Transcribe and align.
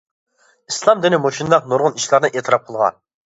ئىسلام 0.71 1.03
دىنى 1.03 1.19
مۇشۇنداق 1.25 1.69
نۇرغۇن 1.73 1.99
ئىشلارنى 2.01 2.31
ئېتىراپ 2.33 2.65
قىلغان. 2.71 2.99